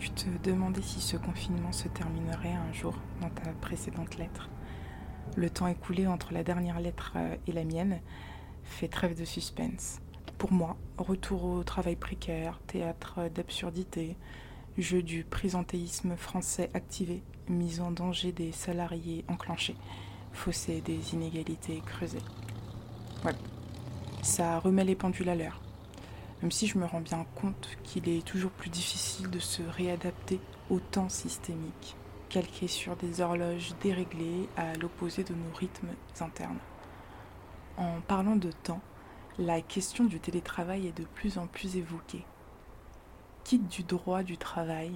[0.00, 4.48] tu te demandais si ce confinement se terminerait un jour dans ta précédente lettre.
[5.36, 8.00] Le temps écoulé entre la dernière lettre euh, et la mienne
[8.64, 10.00] fait trêve de suspense.
[10.38, 14.16] Pour moi, retour au travail précaire, théâtre d'absurdité,
[14.78, 19.76] jeu du présentéisme français activé, mise en danger des salariés enclenchés,
[20.32, 22.22] fossé des inégalités creusées.
[23.22, 23.34] Ouais,
[24.22, 25.60] ça remet les pendules à l'heure.
[26.42, 30.40] Même si je me rends bien compte qu'il est toujours plus difficile de se réadapter
[30.70, 31.96] au temps systémique,
[32.30, 36.58] calqué sur des horloges déréglées à l'opposé de nos rythmes internes.
[37.76, 38.80] En parlant de temps,
[39.38, 42.24] la question du télétravail est de plus en plus évoquée.
[43.44, 44.92] Quitte du droit du travail,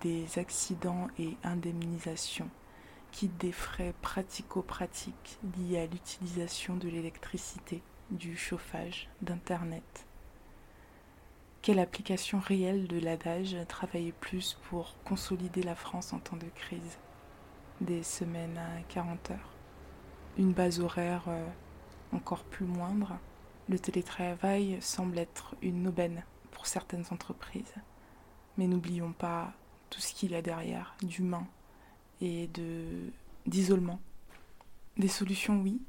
[0.00, 2.48] des accidents et indemnisations,
[3.12, 10.06] quitte des frais pratico-pratiques liés à l'utilisation de l'électricité, du chauffage, d'Internet.
[11.62, 16.98] Quelle application réelle de l'adage travailler plus pour consolider la France en temps de crise
[17.80, 19.54] Des semaines à 40 heures?
[20.38, 21.46] Une base horaire euh,
[22.10, 23.16] encore plus moindre
[23.68, 27.74] Le télétravail semble être une aubaine pour certaines entreprises.
[28.58, 29.52] Mais n'oublions pas
[29.88, 31.46] tout ce qu'il y a derrière, d'humain
[32.20, 33.12] et de
[33.46, 34.00] d'isolement.
[34.96, 35.80] Des solutions, oui,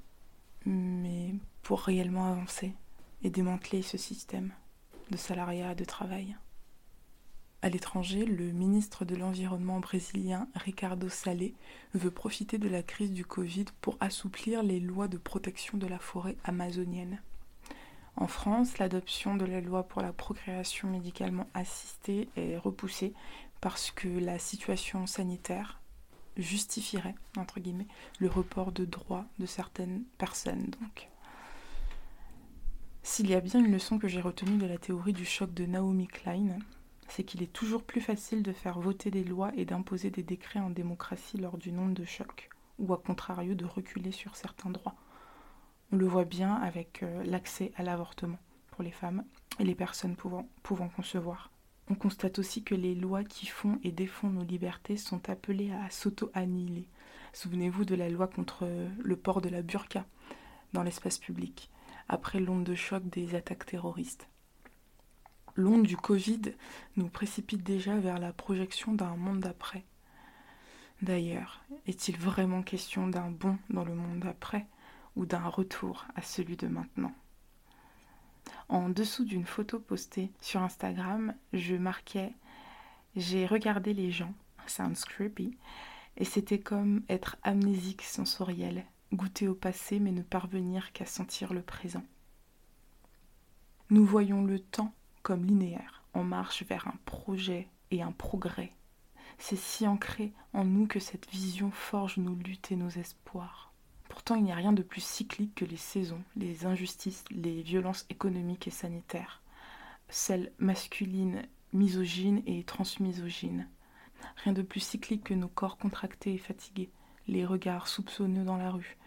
[0.68, 2.76] mais pour réellement avancer
[3.24, 4.54] et démanteler ce système
[5.12, 6.36] de salariat de travail.
[7.62, 11.54] À l'étranger, le ministre de l'Environnement brésilien Ricardo Salé
[11.94, 16.00] veut profiter de la crise du Covid pour assouplir les lois de protection de la
[16.00, 17.22] forêt amazonienne.
[18.18, 23.14] En France, l'adoption de la loi pour la procréation médicalement assistée est repoussée
[23.62, 25.80] parce que la situation sanitaire
[26.36, 27.16] justifierait,
[28.20, 30.72] le report de droits de certaines personnes.
[33.04, 35.66] S'il y a bien une leçon que j'ai retenue de la théorie du choc de
[35.66, 36.58] Naomi Klein,
[37.10, 40.62] c'est qu'il est toujours plus facile de faire voter des lois et d'imposer des décrets
[40.62, 42.50] en démocratie lors d'une onde de choc,
[42.80, 44.96] ou à contrario de reculer sur certains droits.
[45.92, 48.40] On le voit bien avec euh, l'accès à l'avortement
[48.72, 49.26] pour les femmes
[49.60, 51.52] et les personnes pouvant, pouvant concevoir.
[51.90, 55.90] On constate aussi que les lois qui font et défont nos libertés sont appelées à
[55.90, 56.88] s'auto-annihiler.
[57.34, 58.66] Souvenez-vous de la loi contre
[58.98, 60.06] le port de la burqa
[60.72, 61.70] dans l'espace public,
[62.10, 64.28] après l'onde de choc des attaques terroristes.
[65.56, 66.42] L'onde du Covid
[66.96, 69.84] nous précipite déjà vers la projection d'un monde d'après.
[71.02, 74.66] D'ailleurs, est-il vraiment question d'un bond dans le monde d'après
[75.16, 77.14] ou d'un retour à celui de maintenant?
[78.68, 82.34] En dessous d'une photo postée sur Instagram, je marquais
[83.16, 84.34] J'ai regardé les gens,
[84.66, 85.58] sounds creepy,
[86.18, 91.62] et c'était comme être amnésique sensoriel, goûter au passé mais ne parvenir qu'à sentir le
[91.62, 92.04] présent.
[93.90, 98.74] Nous voyons le temps comme linéaire, en marche vers un projet et un progrès.
[99.38, 103.74] C'est si ancré en nous que cette vision forge nos luttes et nos espoirs.
[104.10, 108.06] Pourtant, il n'y a rien de plus cyclique que les saisons, les injustices, les violences
[108.10, 109.42] économiques et sanitaires,
[110.10, 113.68] celles masculines, misogynes et transmisogynes.
[114.44, 116.92] Rien de plus cyclique que nos corps contractés et fatigués,
[117.28, 118.98] les regards soupçonneux dans la rue,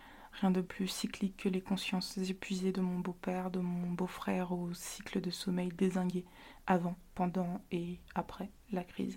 [0.41, 4.75] Rien de plus cyclique que les consciences épuisées de mon beau-père, de mon beau-frère au
[4.75, 6.27] cycle de sommeil désingué
[6.67, 9.17] avant, pendant et après la crise.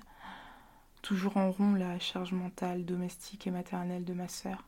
[1.02, 4.66] Toujours en rond la charge mentale, domestique et maternelle de ma sœur.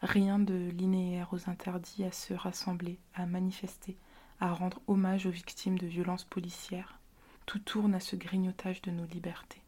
[0.00, 3.98] Rien de linéaire aux interdits à se rassembler, à manifester,
[4.40, 6.98] à rendre hommage aux victimes de violences policières.
[7.44, 9.62] Tout tourne à ce grignotage de nos libertés.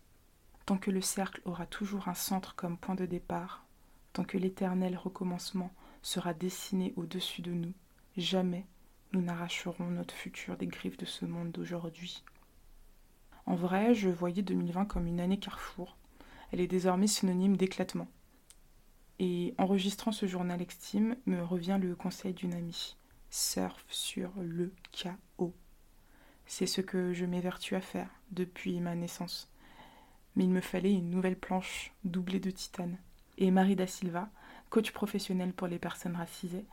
[0.65, 3.67] Tant que le cercle aura toujours un centre comme point de départ,
[4.15, 5.71] tant que l'éternel recommencement
[6.03, 7.73] sera dessiné au-dessus de nous,
[8.17, 8.67] jamais
[9.13, 12.23] nous n'arracherons notre futur des griffes de ce monde d'aujourd'hui.
[13.47, 15.97] En vrai, je voyais 2020 comme une année carrefour.
[16.53, 18.09] Elle est désormais synonyme d'éclatement.
[19.19, 22.97] Et enregistrant ce journal extime, me revient le conseil d'une amie.
[23.31, 25.55] Surf sur le chaos.
[26.47, 29.51] C'est ce que je m'évertue à faire depuis ma naissance.
[30.37, 32.99] mais il me fallait une nouvelle planche doublée de titane.
[33.37, 34.31] Et Marie da Silva,
[34.71, 36.65] coach professionnel pour les personnes racisées,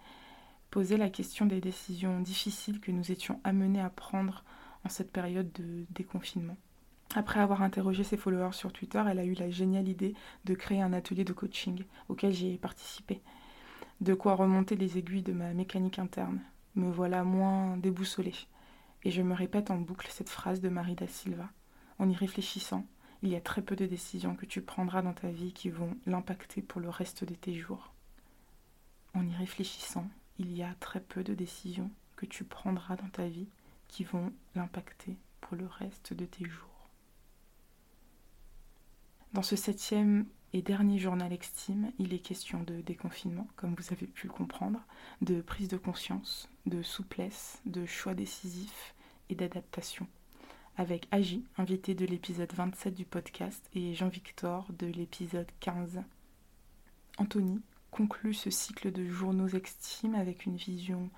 [0.69, 4.43] posait la question des décisions difficiles que nous étions amenés à prendre
[4.85, 6.57] en cette période de déconfinement.
[7.15, 10.13] Après avoir interrogé ses followers sur Twitter, elle a eu la géniale idée
[10.45, 13.21] de créer un atelier de coaching auquel j'ai participé.
[14.01, 16.41] De quoi remonter les aiguilles de ma mécanique interne.
[16.75, 18.35] Me voilà moins déboussolée.
[19.03, 21.49] Et je me répète en boucle cette phrase de Marie da Silva.
[21.97, 22.85] En y réfléchissant,
[23.23, 25.97] il y a très peu de décisions que tu prendras dans ta vie qui vont
[26.05, 27.93] l'impacter pour le reste de tes jours.
[29.13, 33.27] En y réfléchissant, il y a très peu de décisions que tu prendras dans ta
[33.27, 33.47] vie
[33.87, 36.89] qui vont l'impacter pour le reste de tes jours.
[39.33, 44.07] Dans ce septième et dernier journal Extime, il est question de déconfinement, comme vous avez
[44.07, 44.79] pu le comprendre,
[45.21, 48.95] de prise de conscience, de souplesse, de choix décisifs
[49.29, 50.07] et d'adaptation.
[50.79, 56.03] Avec Agi, invité de l'épisode 27 du podcast, et Jean-Victor de l'épisode 15.
[57.17, 57.59] Anthony
[57.89, 61.09] conclut ce cycle de journaux Extime avec une vision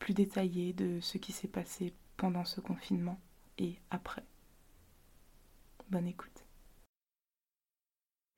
[0.00, 3.20] plus détaillée de ce qui s'est passé pendant ce confinement
[3.58, 4.24] et après.
[5.88, 6.44] Bonne écoute.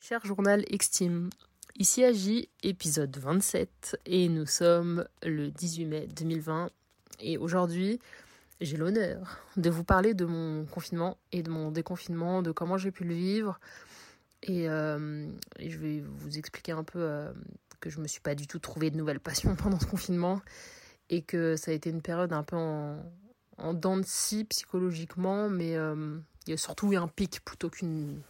[0.00, 1.30] Cher journal Extime,
[1.78, 6.70] ici Agi, épisode 27, et nous sommes le 18 mai 2020.
[7.20, 8.00] Et aujourd'hui,
[8.60, 12.90] j'ai l'honneur de vous parler de mon confinement et de mon déconfinement, de comment j'ai
[12.90, 13.60] pu le vivre.
[14.42, 15.26] Et, euh,
[15.58, 17.32] je vais vous expliquer un peu euh,
[17.80, 20.40] que je me suis pas du tout trouvé de nouvelles passions pendant ce confinement
[21.10, 22.98] et que ça a été une période un peu en,
[23.56, 27.70] en dents de scie psychologiquement, mais euh, il y a surtout eu un pic plutôt
[27.70, 28.20] qu'une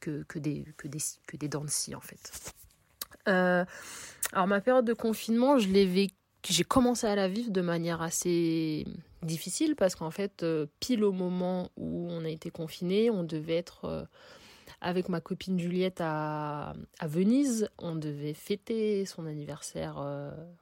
[0.00, 0.98] que, des, que, des,
[1.28, 2.52] que des dents de scie en fait.
[3.24, 8.84] Alors ma période de confinement, j'ai commencé à la vivre de manière assez
[9.24, 13.56] difficile parce qu'en fait, euh, pile au moment où on a été confiné, on devait
[13.56, 14.04] être euh,
[14.80, 17.68] avec ma copine Juliette à, à, Venise.
[17.78, 19.98] On devait fêter son anniversaire.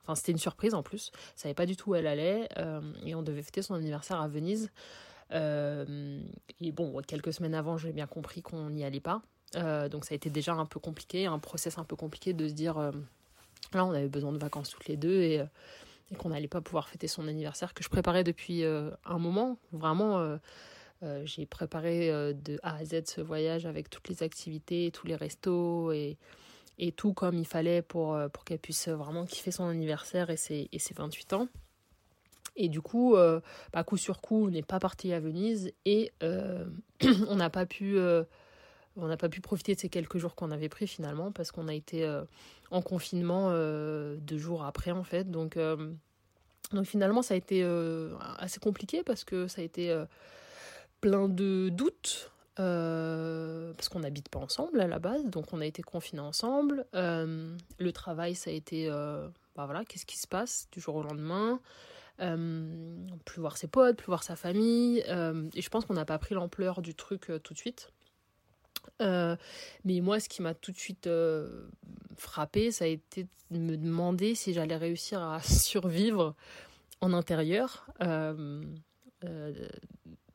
[0.02, 1.10] enfin, c'était une surprise en plus.
[1.36, 2.48] Je savais pas du tout où elle allait
[3.06, 4.70] et on devait fêter son anniversaire à Venise.
[5.32, 6.20] Euh,
[6.60, 9.22] et bon, quelques semaines avant, j'ai bien compris qu'on n'y allait pas.
[9.56, 12.46] Euh, donc ça a été déjà un peu compliqué, un process un peu compliqué de
[12.46, 12.92] se dire, euh,
[13.72, 15.42] là on avait besoin de vacances toutes les deux et,
[16.10, 19.58] et qu'on n'allait pas pouvoir fêter son anniversaire que je préparais depuis un moment.
[19.72, 20.38] Vraiment,
[21.24, 25.92] j'ai préparé de A à Z ce voyage avec toutes les activités, tous les restos
[25.92, 26.18] et,
[26.78, 30.68] et tout comme il fallait pour, pour qu'elle puisse vraiment kiffer son anniversaire et ses,
[30.72, 31.48] et ses 28 ans.
[32.56, 33.40] Et du coup, euh,
[33.72, 36.66] bah, coup sur coup, on n'est pas parti à Venise et euh,
[37.28, 38.24] on n'a pas pu, euh,
[38.96, 41.68] on n'a pas pu profiter de ces quelques jours qu'on avait pris finalement parce qu'on
[41.68, 42.08] a été
[42.70, 45.30] en confinement deux jours après en fait.
[45.30, 45.56] Donc,
[46.72, 47.62] donc finalement, ça a été
[48.38, 49.96] assez compliqué parce que ça a été
[51.00, 52.32] plein de doutes.
[52.56, 56.84] parce qu'on n'habite pas ensemble à la base, donc on a été confinés ensemble.
[56.92, 61.60] le travail, ça a été, bah voilà, qu'est-ce qui se passe du jour au lendemain?
[62.20, 65.02] Euh, plus voir ses potes, plus voir sa famille.
[65.08, 67.92] Euh, et je pense qu'on n'a pas pris l'ampleur du truc euh, tout de suite.
[69.00, 71.08] Mais moi, ce qui m'a tout de suite
[72.16, 76.34] frappé, ça a été de me demander si j'allais réussir à survivre
[77.00, 77.86] en intérieur.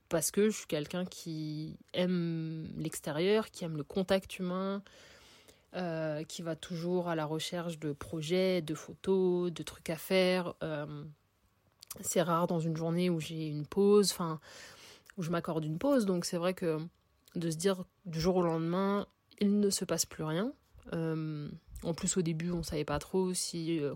[0.10, 4.82] parce que je suis quelqu'un qui aime l'extérieur, qui aime le contact humain,
[6.28, 10.56] qui va toujours à la recherche de projets, de photos, de trucs à faire
[12.02, 14.40] c'est rare dans une journée où j'ai une pause, enfin,
[15.18, 16.06] où je m'accorde une pause.
[16.06, 16.80] Donc c'est vrai que
[17.36, 19.08] de se dire du jour au lendemain,
[19.40, 20.54] il ne se passe plus rien.
[20.94, 21.50] Euh,
[21.84, 23.96] en plus, au début, on savait pas trop si euh,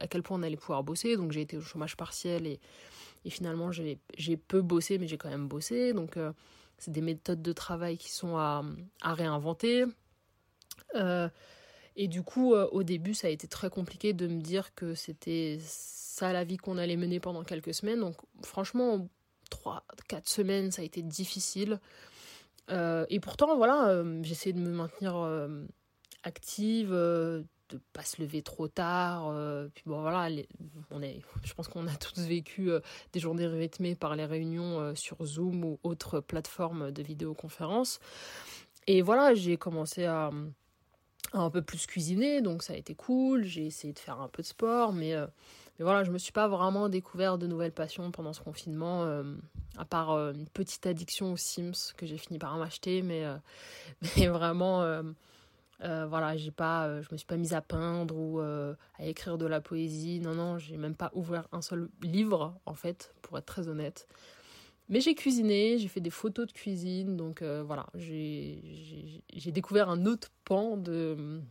[0.00, 1.16] à quel point on allait pouvoir bosser.
[1.16, 2.60] Donc j'ai été au chômage partiel et,
[3.24, 5.92] et finalement j'ai peu bossé, mais j'ai quand même bossé.
[5.92, 6.32] Donc euh,
[6.78, 8.64] c'est des méthodes de travail qui sont à,
[9.02, 9.84] à réinventer.
[11.96, 15.58] et du coup, au début, ça a été très compliqué de me dire que c'était
[15.62, 18.00] ça la vie qu'on allait mener pendant quelques semaines.
[18.00, 19.08] Donc franchement,
[19.50, 21.80] 3 quatre semaines, ça a été difficile.
[22.70, 25.64] Euh, et pourtant, voilà, euh, j'essaie de me maintenir euh,
[26.22, 29.32] active, de pas se lever trop tard.
[29.74, 30.28] puis bon, voilà,
[30.90, 32.70] on est, je pense qu'on a tous vécu
[33.12, 38.00] des journées rythmées par les réunions sur Zoom ou autres plateformes de vidéoconférence.
[38.86, 40.30] Et voilà, j'ai commencé à,
[41.32, 43.44] un peu plus cuisiner, donc ça a été cool.
[43.44, 45.14] J'ai essayé de faire un peu de sport, mais
[45.78, 49.22] mais voilà, je me suis pas vraiment découvert de nouvelles passions pendant ce confinement, euh,
[49.76, 53.36] à part euh, une petite addiction aux Sims que j'ai fini par m'acheter, mais, euh,
[54.16, 55.02] mais vraiment,
[55.80, 59.60] voilà, j'ai pas, je me suis pas mise à peindre ou à écrire de la
[59.60, 60.20] poésie.
[60.20, 64.08] Non, non, j'ai même pas ouvert un seul livre, en fait, pour être très honnête.
[64.88, 70.30] mais j'ai cuisiné, j'ai fait des photos de cuisine, donc voilà, j'ai découvert un autre
[70.44, 71.42] pan de,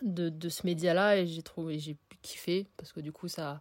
[0.00, 3.60] de, ce média-là et j'ai trouvé, j'ai kiffé parce que du coup ça,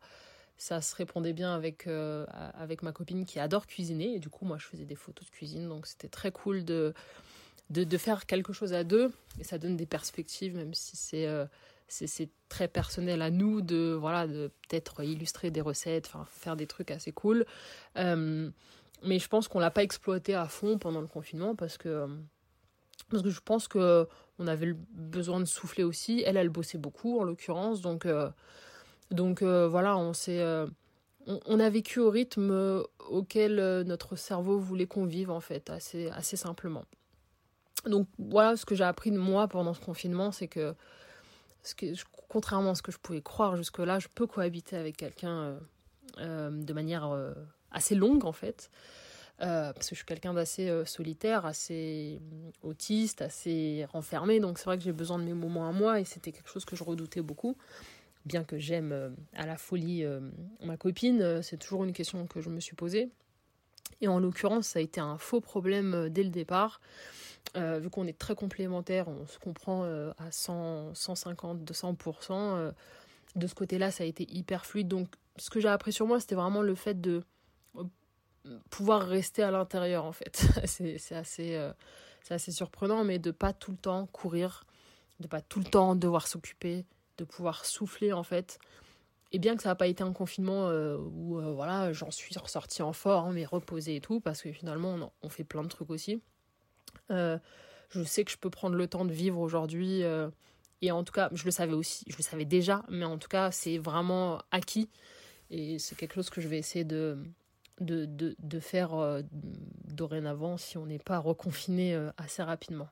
[0.58, 4.58] ça se répondait bien avec, avec ma copine qui adore cuisiner et du coup moi
[4.58, 6.94] je faisais des photos de cuisine, donc c'était très cool de,
[7.70, 11.28] de, faire quelque chose à deux et ça donne des perspectives même si c'est
[11.92, 16.92] c'est très personnel à nous de voilà de peut-être illustrer des recettes, faire des trucs
[16.92, 17.46] assez cool.
[17.98, 18.50] Euh,
[19.04, 22.08] mais je pense qu'on l'a pas exploité à fond pendant le confinement parce que
[23.12, 24.08] parce que je pense que
[24.40, 26.24] on avait besoin de souffler aussi.
[26.26, 28.30] Elle, elle bossait beaucoup en l'occurrence, donc euh,
[29.12, 30.44] donc euh, voilà, on s'est
[31.28, 36.10] on, on, a vécu au rythme auquel notre cerveau voulait qu'on vive en fait, assez
[36.10, 36.86] assez simplement.
[37.86, 40.76] Donc voilà ce que j'ai appris de moi pendant ce confinement, c'est que
[42.28, 45.60] contrairement à ce que je pouvais croire jusque-là, je peux cohabiter avec quelqu'un euh,
[46.20, 47.34] euh, de manière euh,
[47.72, 48.70] assez longue en fait.
[49.42, 52.22] Parce que je suis quelqu'un d'assez solitaire, assez
[52.62, 56.06] autiste, assez renfermé, donc c'est vrai que j'ai besoin de mes moments à moi et
[56.06, 57.58] c'était quelque chose que je redoutais beaucoup.
[58.26, 60.06] Bien que j'aime à la folie
[60.64, 63.10] ma copine, c'est toujours une question que je me suis posée.
[64.02, 66.80] Et en l'occurrence, ça a été un faux problème dès le départ.
[67.58, 72.32] Euh, vu qu'on est très complémentaires, on se comprend euh, à 100, 150, 200%.
[72.32, 72.72] Euh,
[73.36, 74.88] de ce côté-là, ça a été hyper fluide.
[74.88, 75.08] Donc,
[75.38, 77.24] ce que j'ai appris sur moi, c'était vraiment le fait de
[78.70, 80.46] pouvoir rester à l'intérieur, en fait.
[80.66, 81.72] c'est assez,
[82.24, 84.66] c'est assez surprenant, mais de pas tout le temps courir,
[85.20, 86.86] de pas tout le temps devoir s'occuper,
[87.18, 88.60] de pouvoir souffler, en fait.
[89.32, 92.94] Et bien que ça n'a pas été un confinement où voilà, j'en suis ressortie en
[92.94, 96.22] forme et reposée et tout, parce que finalement, on, on fait plein de trucs aussi.
[97.10, 97.38] Euh,
[97.90, 100.04] je sais que je peux prendre le temps de vivre aujourd'hui.
[100.04, 100.30] Euh,
[100.82, 103.28] et en tout cas, je le savais aussi, je le savais déjà, mais en tout
[103.28, 104.90] cas, c'est vraiment acquis.
[105.50, 107.18] Et c'est quelque chose que je vais essayer de,
[107.82, 109.22] de, de, de faire euh,
[109.94, 112.90] dorénavant si on n'est pas reconfiné assez rapidement.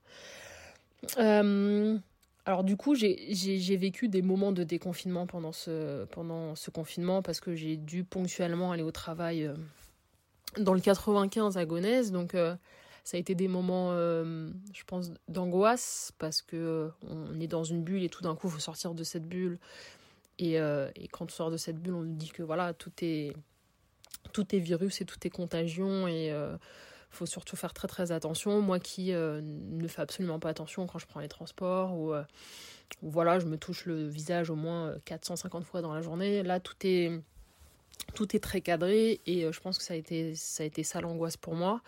[1.17, 7.39] alors du coup, j'ai vécu des moments de déconfinement pendant ce, pendant ce confinement parce
[7.39, 9.49] que j'ai dû ponctuellement aller au travail
[10.57, 12.11] dans le 95 à Gonesse.
[12.11, 12.35] Donc
[13.09, 17.63] ça a été des moments, euh, je pense, d'angoisse parce que euh, on est dans
[17.63, 19.57] une bulle et tout d'un coup, il faut sortir de cette bulle.
[20.37, 22.91] Et, euh, et, quand on sort de cette bulle, on nous dit que voilà, tout
[23.01, 23.33] est,
[24.33, 28.61] tout est virus et tout est contagion et il faut surtout faire très très attention.
[28.61, 33.39] Moi qui ne fais absolument pas attention quand je prends les transports ou, ou voilà,
[33.39, 36.43] je me touche le visage au moins 450 fois dans la journée.
[36.43, 37.11] Là, tout est
[38.13, 41.01] tout est très cadré et je pense que ça a été ça a été ça
[41.01, 41.81] l'angoisse pour moi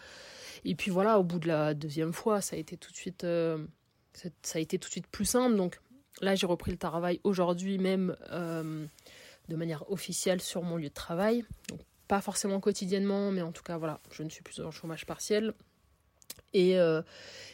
[0.66, 3.24] et puis voilà, au bout de la deuxième fois, ça a été tout de suite,
[3.24, 3.66] euh,
[4.14, 5.56] ça a été tout de suite plus simple.
[5.56, 5.80] Donc
[6.22, 8.86] là, j'ai repris le travail aujourd'hui même euh,
[9.50, 11.44] de manière officielle sur mon lieu de travail.
[11.70, 11.80] Donc,
[12.12, 15.54] pas forcément quotidiennement, mais en tout cas, voilà, je ne suis plus en chômage partiel.
[16.54, 17.02] Et, euh,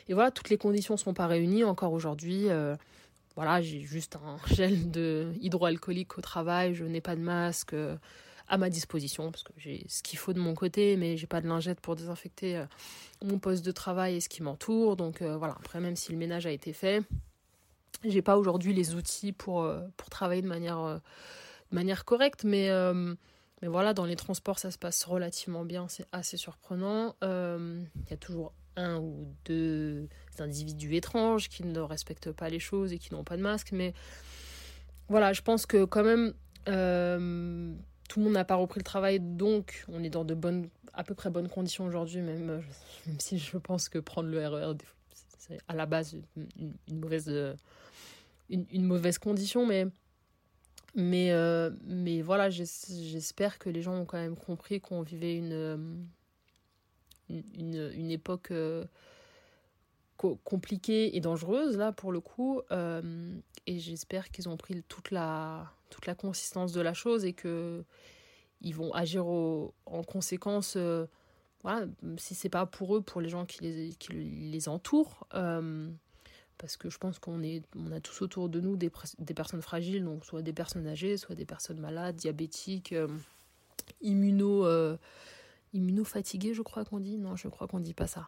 [0.08, 2.48] et voilà, toutes les conditions ne sont pas réunies encore aujourd'hui.
[3.36, 7.76] voilà, j'ai juste un gel de hydroalcoolique au travail, je n'ai pas de masque
[8.48, 11.42] à ma disposition parce que j'ai ce qu'il faut de mon côté, mais j'ai pas
[11.42, 12.66] de lingette pour désinfecter euh,
[13.24, 14.96] mon poste de travail et ce qui m'entoure.
[14.96, 17.02] Donc euh, voilà, après même si le ménage a été fait,
[18.04, 21.02] j'ai pas aujourd'hui les outils pour, euh, pour travailler de manière,
[21.72, 22.70] de manière correcte, mais,
[23.62, 27.16] mais voilà, dans les transports ça se passe relativement bien, c'est assez surprenant.
[27.22, 30.08] Il y a toujours un ou deux
[30.40, 33.94] individus étranges qui ne respectent pas les choses et qui n'ont pas de masque, mais
[35.10, 36.34] voilà, je pense que quand même
[38.08, 41.04] tout le monde n'a pas repris le travail, donc on est dans de bonnes, à
[41.04, 42.62] peu près bonnes conditions aujourd'hui, même, euh,
[43.08, 44.78] même, si je pense que prendre le RER, e
[45.38, 47.54] c'est à la base une, mauvaise, euh,
[48.50, 49.88] une, mauvaise condition, mais,
[50.98, 56.06] mais, euh, mais voilà, j'espère que les gens ont quand même compris qu'on vivait une,
[57.30, 58.52] une, une époque
[60.44, 66.06] compliquée et dangereuse, là, pour le coup, et j'espère qu'ils ont pris toute la toute
[66.06, 67.84] la consistance de la chose et que
[68.62, 71.06] ils vont agir en conséquence euh,
[71.64, 71.86] voilà,
[72.18, 75.90] si c'est pas pour eux pour les gens qui les, qui les entourent euh,
[76.58, 78.90] parce que je pense qu'on est on a tous autour de nous des,
[79.36, 83.08] personnes fragiles donc soit des personnes âgées soit des personnes malades diabétiques euh,
[84.02, 84.66] immuno
[85.74, 88.28] immunofatiguées je crois qu'on dit non je crois qu'on dit pas ça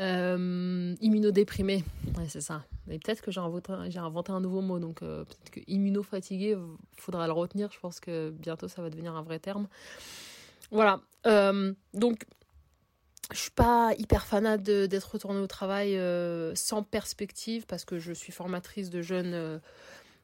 [0.00, 1.84] euh, immunodéprimé,
[2.18, 2.64] ouais, c'est ça.
[2.86, 6.56] Mais peut-être que j'ai inventé, inventé un nouveau mot, donc euh, peut-être que immunofatigué,
[6.96, 7.70] faudra le retenir.
[7.72, 9.68] Je pense que bientôt ça va devenir un vrai terme.
[10.72, 11.00] Voilà.
[11.26, 12.26] Euh, donc,
[13.34, 18.12] je suis pas hyper fanat d'être retournée au travail euh, sans perspective parce que je
[18.12, 19.58] suis formatrice de jeunes euh,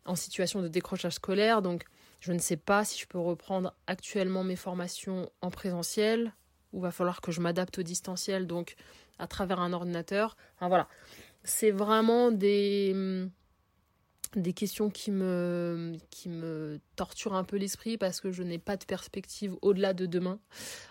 [0.06, 1.60] en situation de décrochage scolaire.
[1.60, 1.84] Donc,
[2.20, 6.32] je ne sais pas si je peux reprendre actuellement mes formations en présentiel
[6.72, 8.76] où va falloir que je m'adapte au distanciel, donc
[9.18, 10.36] à travers un ordinateur.
[10.54, 10.86] Enfin, voilà,
[11.42, 13.28] c'est vraiment des
[14.36, 18.76] des questions qui me, qui me torturent un peu l'esprit parce que je n'ai pas
[18.76, 20.38] de perspective au-delà de demain,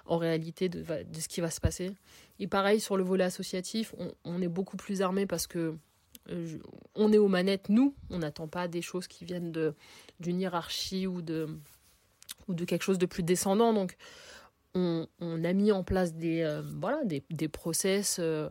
[0.05, 1.91] en réalité, de, de, ce qui va se passer.
[2.39, 3.93] Et pareil, sur le volet associatif,
[4.25, 5.75] on, est beaucoup plus armé parce que
[6.29, 6.58] euh,
[6.96, 9.53] on est aux manettes, nous, on n'attend pas des choses qui viennent
[10.19, 11.48] d'une hiérarchie ou de,
[12.48, 13.74] ou de quelque chose de plus descendant.
[13.74, 13.96] Donc,
[14.75, 18.50] on, on a mis en place des, euh, voilà, des, des process euh,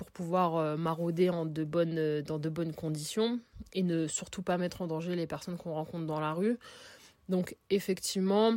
[0.00, 3.38] pour pouvoir marauder en de bonnes, dans de bonnes conditions
[3.74, 6.58] et ne surtout pas mettre en danger les personnes qu'on rencontre dans la rue.
[7.28, 8.54] Donc, effectivement,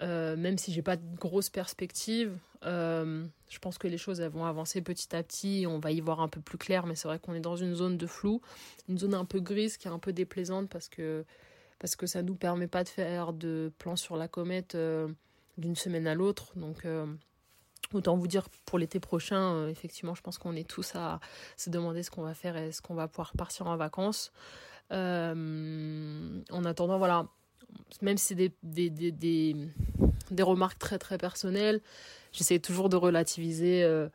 [0.00, 2.32] même si j'ai pas de grosses perspectives,
[2.64, 6.20] euh, je pense que les choses vont avancer petit à petit, on va y voir
[6.20, 8.40] un peu plus clair, mais c'est vrai qu'on est dans une zone de flou,
[8.88, 11.24] une zone un peu grise qui est un peu déplaisante parce que,
[11.78, 15.08] parce que ça nous permet pas de faire de plans sur la comète euh,
[15.56, 16.52] d'une semaine à l'autre.
[16.56, 17.06] Donc euh,
[17.92, 21.20] autant vous dire pour l'été prochain, effectivement, je pense qu'on est tous à
[21.56, 24.32] se demander ce qu'on va faire et ce qu'on va pouvoir partir en vacances.
[24.90, 27.26] en attendant, voilà,
[28.02, 29.56] même si c'est des, des, des, des,
[30.30, 31.80] des remarques très très personnelles,
[32.32, 34.08] j'essaie toujours de relativiser euh,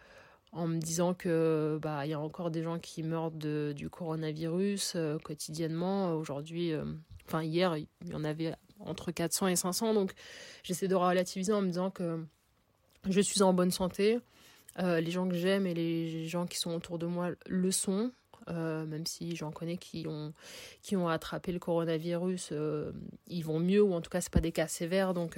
[0.52, 3.90] en me disant que bah il y a encore des gens qui meurent de, du
[3.90, 6.14] coronavirus euh, quotidiennement.
[6.14, 6.86] Aujourd'hui, euh,
[7.28, 9.94] enfin hier, il y en avait entre 400 et 500.
[9.94, 10.14] Donc
[10.64, 12.24] j'essaie de relativiser en me disant que
[13.10, 14.20] je suis en bonne santé.
[14.78, 18.12] les gens que j'aime et les gens qui sont autour de moi le sont.
[18.48, 22.54] même si j'en connais qui ont, attrapé le coronavirus,
[23.28, 25.14] ils vont mieux, ou en tout cas, c'est pas des cas sévères.
[25.14, 25.38] Donc,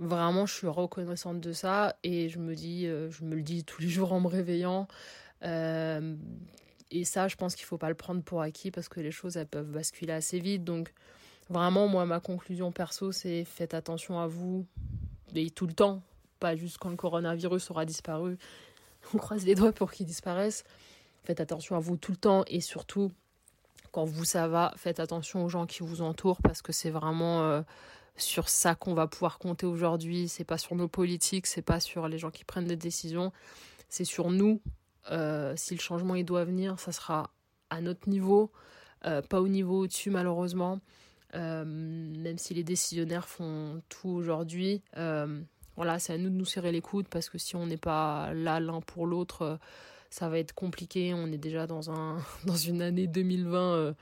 [0.00, 3.64] Vraiment, je suis reconnaissante de ça et je me dis, euh, je me le dis
[3.64, 4.88] tous les jours en me réveillant.
[5.42, 6.16] Euh,
[6.90, 9.36] et ça, je pense qu'il faut pas le prendre pour acquis parce que les choses,
[9.36, 10.64] elles peuvent basculer assez vite.
[10.64, 10.94] Donc,
[11.50, 14.66] vraiment, moi, ma conclusion perso, c'est faites attention à vous
[15.34, 16.02] et tout le temps,
[16.40, 18.38] pas juste quand le coronavirus aura disparu.
[19.14, 20.64] On croise les doigts pour qu'il disparaisse.
[21.22, 23.12] Faites attention à vous tout le temps et surtout,
[23.92, 27.42] quand vous ça va, faites attention aux gens qui vous entourent parce que c'est vraiment
[27.42, 27.62] euh,
[28.16, 30.28] sur ça qu'on va pouvoir compter aujourd'hui.
[30.28, 33.32] C'est pas sur nos politiques, c'est pas sur les gens qui prennent des décisions,
[33.88, 34.60] c'est sur nous.
[35.10, 37.30] Euh, si le changement il doit venir, ça sera
[37.68, 38.50] à notre niveau,
[39.04, 40.80] euh, pas au niveau au-dessus malheureusement.
[41.32, 44.82] Même si les décisionnaires font tout aujourd'hui,
[45.80, 48.34] voilà, c'est à nous de nous serrer les coudes parce que si on n'est pas
[48.34, 49.58] là l'un pour l'autre,
[50.10, 51.14] ça va être compliqué.
[51.14, 53.94] On est déjà dans un dans une année 2020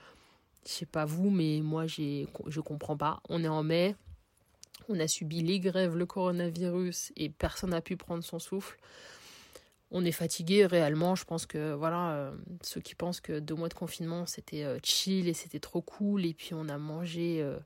[0.67, 3.21] je sais pas vous, mais moi j'ai, je comprends pas.
[3.29, 3.95] On est en mai,
[4.88, 8.77] on a subi les grèves, le coronavirus et personne n'a pu prendre son souffle.
[9.90, 11.14] On est fatigué réellement.
[11.14, 14.79] Je pense que voilà, euh, ceux qui pensent que deux mois de confinement c'était euh,
[14.83, 17.59] chill et c'était trop cool et puis on a mangé, euh,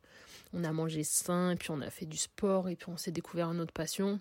[0.52, 3.11] on a mangé sain et puis on a fait du sport et puis on s'est
[3.11, 4.20] découvert une autre passion.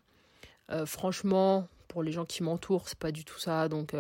[0.86, 3.68] franchement, pour les gens qui m'entourent, c'est pas du tout ça.
[3.68, 3.94] Donc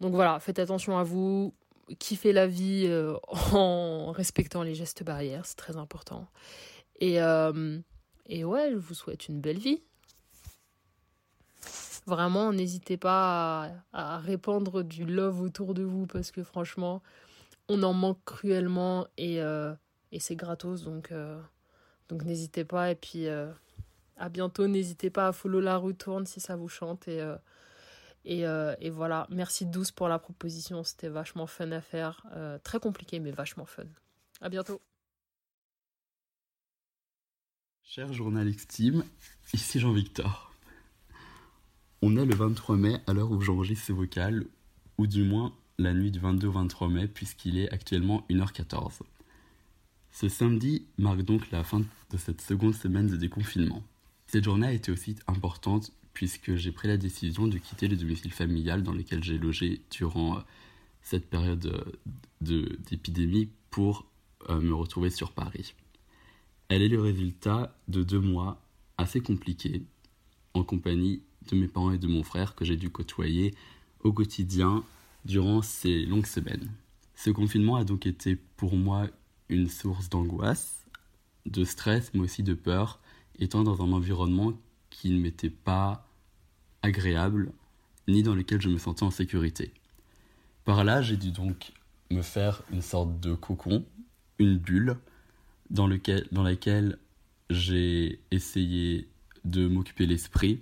[0.00, 1.52] voilà, faites attention à vous,
[1.98, 2.88] kiffez la vie
[3.52, 6.26] en respectant les gestes barrières, c'est très important.
[7.00, 7.18] Et
[8.26, 9.82] et ouais, je vous souhaite une belle vie.
[12.06, 17.02] Vraiment, n'hésitez pas à, répandre du love autour de vous parce que franchement,
[17.68, 19.74] on en manque cruellement et, euh,
[20.12, 20.82] et c'est gratos.
[20.82, 21.40] Donc, euh,
[22.10, 22.90] donc n'hésitez pas.
[22.90, 23.50] Et puis, euh,
[24.16, 24.66] à bientôt.
[24.66, 27.08] N'hésitez pas à follow la retourne si ça vous chante.
[27.08, 27.26] Et,
[28.26, 29.26] et, et voilà.
[29.30, 30.84] Merci Douce pour la proposition.
[30.84, 32.26] C'était vachement fun à faire.
[32.64, 33.84] très compliqué, mais vachement fun.
[34.42, 34.82] À bientôt.
[37.82, 39.04] Cher journaliste Team,
[39.52, 40.53] ici Jean-Victor.
[42.06, 44.44] On est le 23 mai à l'heure où j'enregistre ce vocal,
[44.98, 48.98] ou du moins la nuit du 22 au 23 mai, puisqu'il est actuellement 1h14.
[50.12, 53.82] Ce samedi marque donc la fin de cette seconde semaine de déconfinement.
[54.26, 58.32] Cette journée a été aussi importante puisque j'ai pris la décision de quitter le domicile
[58.32, 60.40] familial dans lequel j'ai logé durant euh,
[61.00, 61.86] cette période
[62.42, 64.04] d'épidémie pour
[64.50, 65.72] euh, me retrouver sur Paris.
[66.68, 68.60] Elle est le résultat de deux mois
[68.98, 69.86] assez compliqués
[70.52, 73.54] en compagnie de mes parents et de mon frère que j'ai dû côtoyer
[74.02, 74.84] au quotidien
[75.24, 76.70] durant ces longues semaines.
[77.14, 79.08] Ce confinement a donc été pour moi
[79.48, 80.84] une source d'angoisse,
[81.46, 83.00] de stress mais aussi de peur,
[83.38, 84.52] étant dans un environnement
[84.90, 86.06] qui ne m'était pas
[86.82, 87.52] agréable
[88.08, 89.72] ni dans lequel je me sentais en sécurité.
[90.64, 91.72] Par là, j'ai dû donc
[92.10, 93.84] me faire une sorte de cocon,
[94.38, 94.96] une bulle,
[95.70, 96.98] dans, lequel, dans laquelle
[97.50, 99.08] j'ai essayé
[99.44, 100.60] de m'occuper l'esprit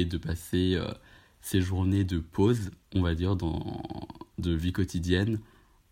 [0.00, 0.90] et de passer euh,
[1.40, 3.82] ces journées de pause, on va dire, dans,
[4.38, 5.40] de vie quotidienne,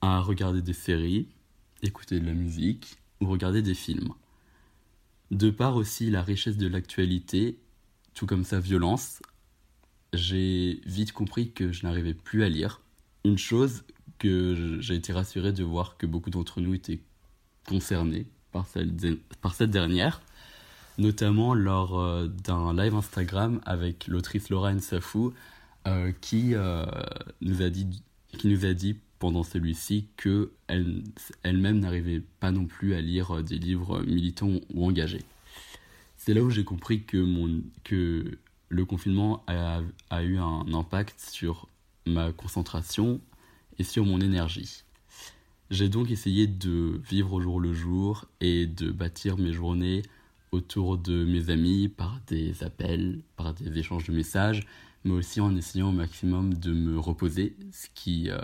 [0.00, 1.28] à regarder des séries,
[1.82, 4.12] écouter de la musique ou regarder des films.
[5.30, 7.58] De part aussi la richesse de l'actualité,
[8.14, 9.20] tout comme sa violence,
[10.12, 12.80] j'ai vite compris que je n'arrivais plus à lire.
[13.24, 13.84] Une chose
[14.18, 17.00] que j'ai été rassuré de voir que beaucoup d'entre nous étaient
[17.66, 20.20] concernés par cette, dernière,
[21.00, 25.32] notamment lors euh, d'un live Instagram avec l'autrice Laura Nsafou,
[25.86, 26.84] euh, qui, euh,
[27.40, 28.02] nous a dit,
[28.38, 30.52] qui nous a dit pendant celui-ci que
[31.42, 35.22] elle-même n'arrivait pas non plus à lire des livres militants ou engagés.
[36.16, 41.18] C'est là où j'ai compris que, mon, que le confinement a, a, eu un impact
[41.20, 41.68] sur
[42.06, 43.20] ma concentration
[43.78, 44.84] et sur mon énergie.
[45.70, 50.02] J'ai donc essayé de vivre au jour le jour et de bâtir mes journées
[50.52, 54.66] autour de mes amis par des appels, par des échanges de messages,
[55.04, 58.38] mais aussi en essayant au maximum de me reposer, ce qui euh,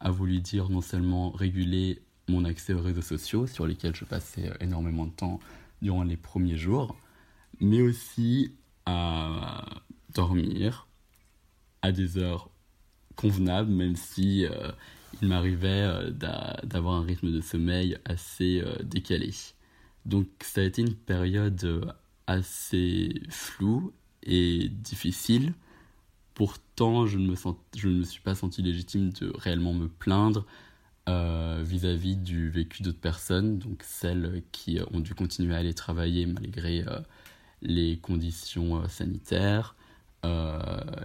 [0.00, 4.52] a voulu dire non seulement réguler mon accès aux réseaux sociaux, sur lesquels je passais
[4.60, 5.40] énormément de temps
[5.82, 6.96] durant les premiers jours,
[7.60, 8.52] mais aussi
[8.86, 9.64] à
[10.14, 10.88] dormir
[11.82, 12.50] à des heures
[13.16, 14.70] convenables, même si euh,
[15.20, 16.10] il m'arrivait euh,
[16.62, 19.32] d'avoir un rythme de sommeil assez euh, décalé.
[20.06, 21.84] Donc ça a été une période euh,
[22.26, 25.54] assez floue et difficile.
[26.34, 29.88] Pourtant, je ne me, sens, je ne me suis pas senti légitime de réellement me
[29.88, 30.46] plaindre
[31.62, 36.84] vis-à-vis du vécu d'autres personnes, donc celles qui ont dû continuer à aller travailler malgré
[37.62, 39.74] les conditions sanitaires,
[40.24, 40.58] euh,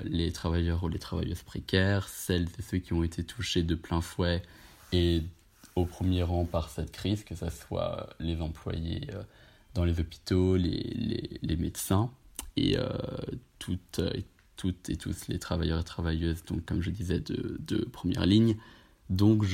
[0.06, 4.02] les travailleurs ou les travailleuses précaires, celles et ceux qui ont été touchés de plein
[4.02, 4.42] fouet
[4.92, 5.22] et
[5.76, 9.24] au premier rang par cette crise, que ce soit les employés euh,
[9.74, 12.12] dans les hôpitaux, les, les, médecins
[12.56, 12.90] et euh,
[13.60, 14.02] toutes,
[14.56, 18.56] toutes et tous les travailleurs et travailleuses, donc comme je disais, de, de première ligne.
[19.10, 19.46] Donc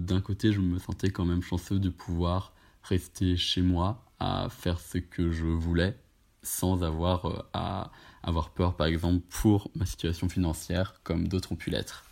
[0.00, 4.80] d'un côté, je me sentais quand même chanceux de pouvoir rester chez moi à faire
[4.80, 5.96] ce que je voulais
[6.42, 7.90] sans avoir à
[8.22, 12.05] avoir peur, par exemple, pour ma situation financière, comme d'autres ont pu l'être.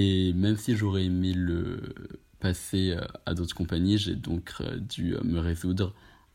[0.00, 1.82] Et même si j'aurais aimé le
[2.38, 5.92] passer euh, à d'autres compagnies, j'ai donc euh, dû euh, me résoudre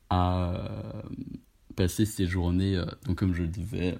[0.09, 1.01] à
[1.77, 3.97] passer ces journées, donc comme je le disais,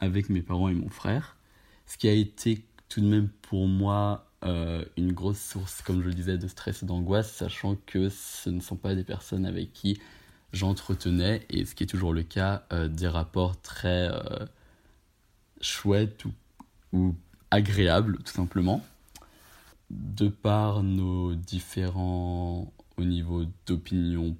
[0.00, 1.38] avec mes parents et mon frère.
[1.86, 4.26] Ce qui a été tout de même pour moi
[4.96, 8.60] une grosse source, comme je le disais, de stress et d'angoisse, sachant que ce ne
[8.60, 9.98] sont pas des personnes avec qui
[10.52, 14.08] j'entretenais, et ce qui est toujours le cas, des rapports très
[15.60, 16.26] chouettes
[16.92, 17.16] ou,
[17.50, 18.84] agréables, tout simplement.
[19.90, 24.36] De par nos différents au niveau d'opinion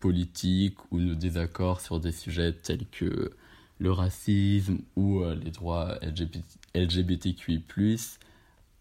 [0.00, 3.32] politique ou nos désaccords sur des sujets tels que
[3.78, 5.98] le racisme ou euh, les droits
[6.74, 7.64] LGBTQI+,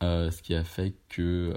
[0.02, 1.56] ce qui a fait que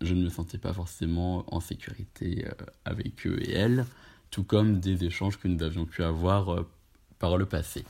[0.00, 2.46] je ne me sentais pas forcément en sécurité
[2.84, 3.86] avec eux et elles
[4.32, 6.68] tout comme des échanges que nous avions pu avoir euh,
[7.20, 7.84] par le passé.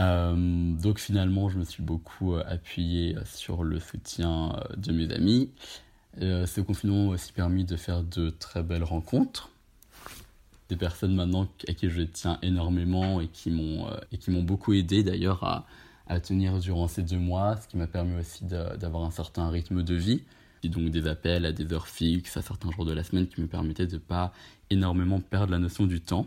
[0.00, 5.50] Euh, donc finalement, je me suis beaucoup euh, appuyé sur le soutien de mes amis.
[6.18, 9.50] ce confinement m'a aussi permis de faire de très belles rencontres.
[10.68, 15.44] Des personnes maintenant à qui je tiens énormément et qui m'ont et beaucoup aidé d'ailleurs
[15.44, 15.66] à,
[16.20, 19.94] tenir durant ces deux mois, ce qui m'a permis aussi d'avoir un certain rythme de
[19.94, 20.22] vie
[20.68, 23.46] donc des appels à des heures fixes, à certains jours de la semaine qui me
[23.46, 24.32] permettaient de ne pas
[24.68, 26.26] énormément perdre la notion du temps.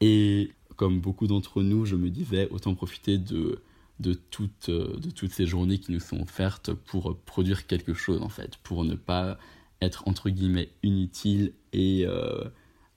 [0.00, 0.50] Et
[0.82, 3.62] comme beaucoup d'entre nous, je me disais, autant profiter de,
[4.00, 8.28] de, toutes, de toutes ces journées qui nous sont offertes pour produire quelque chose, en
[8.28, 9.38] fait, pour ne pas
[9.80, 12.42] être, entre guillemets, inutile et euh,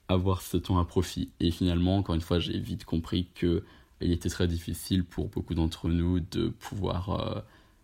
[0.07, 1.29] avoir ce temps à profit.
[1.39, 3.63] Et finalement, encore une fois, j'ai vite compris que
[4.01, 7.39] il était très difficile pour beaucoup d'entre nous de pouvoir euh,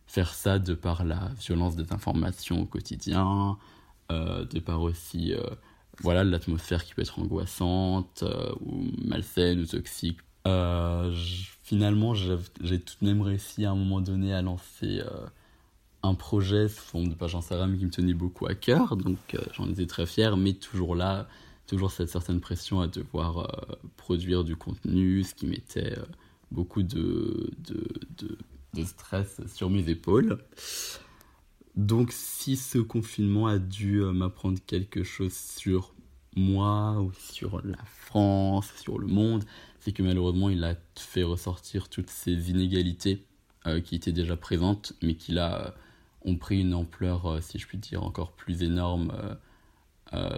[0.07, 3.59] faire ça de par la violence des informations au quotidien,
[4.11, 5.35] euh, de par aussi
[5.99, 10.19] voilà l'atmosphère qui peut être angoissante euh, ou malsaine ou toxique.
[11.63, 15.01] finalement, j'ai tout de même réussi à un moment donné à lancer
[16.03, 19.69] un projet sous forme de page Instagram qui me tenait beaucoup à cœur, donc j'en
[19.69, 21.27] étais très fier, mais toujours là,
[21.67, 25.95] toujours cette certaine pression à devoir produire du contenu, ce qui mettait
[26.51, 28.37] beaucoup de, de
[28.73, 30.37] de stress sur mes épaules.
[31.75, 35.93] Donc si ce confinement a dû euh, m'apprendre quelque chose sur
[36.35, 39.43] moi ou sur la France, sur le monde,
[39.79, 43.25] c'est que malheureusement il a fait ressortir toutes ces inégalités
[43.67, 45.71] euh, qui étaient déjà présentes, mais qui là euh,
[46.23, 49.11] ont pris une ampleur, si je puis dire, encore plus énorme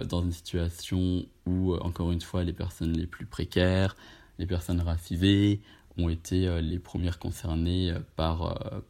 [0.08, 3.94] dans une situation où, encore une fois, les personnes les plus précaires,
[4.38, 5.60] les personnes racisées,
[5.98, 8.82] ont été les premières concernées par,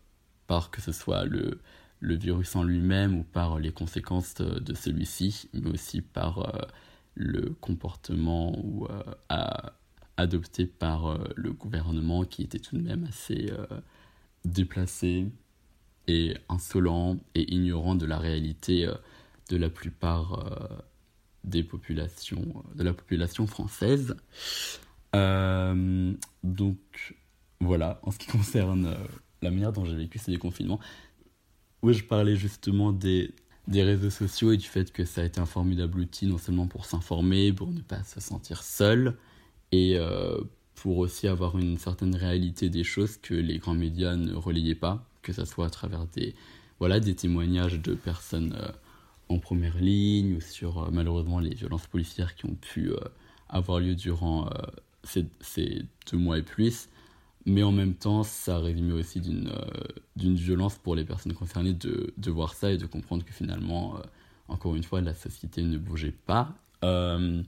[0.47, 1.59] par que ce soit le,
[2.05, 6.69] le virus en lui-même ou par les conséquences de celui-ci, mais aussi par
[7.15, 8.55] le comportement
[10.17, 13.51] adoptés par le gouvernement qui était tout de même assez
[14.45, 15.27] déplacé
[16.07, 18.87] et insolent et ignorant de la réalité
[19.49, 20.83] de la plupart
[21.43, 24.15] des populations, de la population française.
[25.15, 26.79] donc
[27.61, 28.95] voilà, en ce qui concerne
[29.41, 30.81] la manière dont j'ai vécu ces déconfinements,
[31.85, 33.35] où je parlais justement des,
[33.69, 36.67] des réseaux sociaux et du fait que ça a été un formidable outil non seulement
[36.67, 39.19] pour s'informer, pour ne pas se sentir seul,
[39.71, 40.39] et euh,
[40.77, 45.07] pour aussi avoir une certaine réalité des choses que les grands médias ne relayaient pas,
[45.21, 46.35] que ce soit à travers des,
[46.79, 48.73] voilà, des témoignages de personnes euh,
[49.29, 52.93] en première ligne ou sur euh, malheureusement les violences policières qui ont pu
[53.51, 54.49] avoir lieu durant
[55.05, 56.89] ces, ces, deux mois et plus
[57.47, 59.83] mais en même temps, ça résumait aussi d'une euh,
[60.17, 63.97] d'une violence pour les personnes concernées de, de, voir ça et de comprendre que finalement,
[63.97, 64.03] euh,
[64.49, 66.55] encore une fois, la société ne bougeait pas.
[66.85, 67.43] Euh,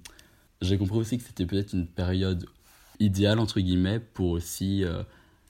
[0.61, 2.47] j'ai compris aussi que c'était peut-être une période
[3.01, 4.85] idéale, entre guillemets, pour aussi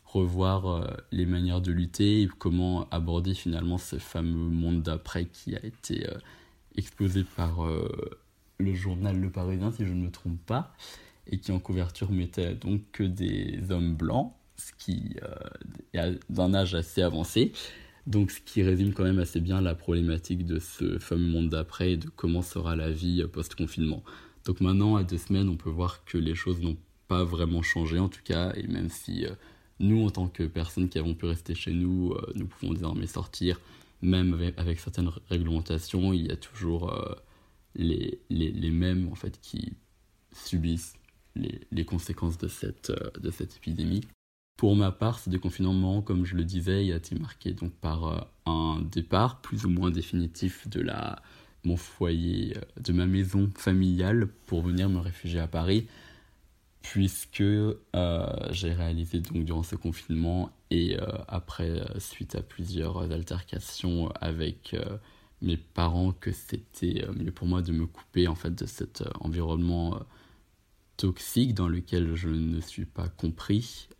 [0.04, 5.64] revoir les manières de lutter et comment aborder finalement ce fameux monde d'après qui a
[5.64, 6.08] été
[6.76, 7.64] exposé par
[8.58, 10.74] le journal Le Parisien, si je ne me trompe pas
[11.28, 15.16] et qui en couverture mettait donc que des hommes blancs, ce qui
[15.94, 17.52] est euh, d'un âge assez avancé.
[18.06, 21.92] Donc ce qui résume quand même assez bien la problématique de ce fameux monde d'après
[21.92, 24.04] et de comment sera la vie post-confinement.
[24.44, 26.76] Donc maintenant, à deux semaines, on peut voir que les choses n'ont
[27.08, 29.30] pas vraiment changé en tout cas, et même si euh,
[29.80, 33.06] nous, en tant que personnes qui avons pu rester chez nous, euh, nous pouvons désormais
[33.06, 33.60] sortir,
[34.02, 36.92] même avec, certaines réglementations, il y a toujours
[37.74, 39.72] les, les, les, mêmes en fait qui
[40.32, 40.94] subissent
[41.72, 44.02] les, conséquences de cette, euh, de cette épidémie.
[44.56, 48.20] Pour ma part, ce déconfinement, comme je le disais, a été marqué donc par euh,
[48.46, 50.86] un départ plus ou moins définitif de
[51.64, 55.86] mon foyer, euh, de ma maison familiale pour venir me réfugier à Paris,
[56.80, 64.76] puisque j'ai réalisé donc durant ce confinement et après, suite à plusieurs altercations avec
[65.42, 69.98] mes parents, que c'était mieux pour moi de me couper en fait de cet environnement
[70.96, 73.95] toxique dans lequel je ne suis pas compris, euh,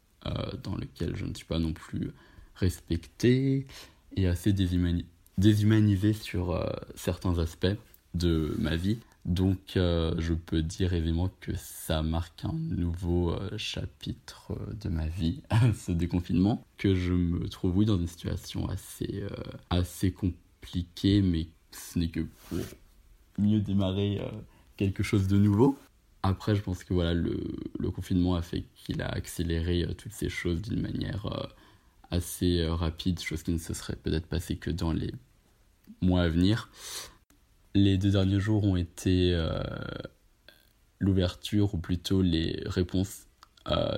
[0.63, 2.11] dans lequel je ne suis pas non plus
[2.55, 3.67] respecté
[4.17, 7.77] et assez déshumanisé sur euh, certains aspects
[8.15, 8.99] de ma vie.
[9.25, 15.43] Donc euh, je peux dire aisément que ça marque un nouveau chapitre de ma vie,
[15.75, 19.25] ce déconfinement, que je me trouve oui dans une situation assez,
[19.71, 22.59] assez compliquée, mais ce n'est que pour
[23.39, 24.21] mieux démarrer
[24.77, 25.77] quelque chose de nouveau.
[26.27, 27.37] Après, je pense que voilà, le,
[27.95, 31.47] confinement a fait qu'il a accéléré euh, toutes ces choses d'une manière euh,
[32.11, 35.15] assez euh, rapide, chose qui ne se serait peut-être passée que dans les
[36.01, 36.69] mois à venir.
[37.75, 39.39] Les deux derniers jours ont été
[40.99, 43.27] l'ouverture, ou plutôt les réponses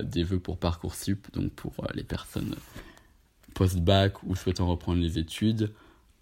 [0.02, 2.56] des vœux pour Parcoursup, donc pour les personnes
[3.54, 5.72] post-bac ou souhaitant reprendre les études.